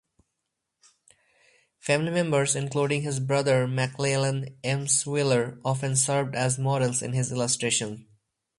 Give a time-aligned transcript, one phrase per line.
[1.77, 8.07] Family members, including his brother Maclellan Emshwiller, often served as models in his illustrations.